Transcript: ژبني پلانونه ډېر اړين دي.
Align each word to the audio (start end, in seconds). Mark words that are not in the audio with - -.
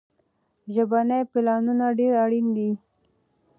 ژبني 0.73 1.21
پلانونه 1.31 1.85
ډېر 1.99 2.13
اړين 2.23 2.47
دي. 2.55 2.71